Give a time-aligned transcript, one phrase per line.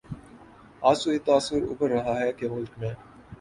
[0.81, 2.93] آج تو یہ تاثر ابھر رہا ہے کہ ملک میں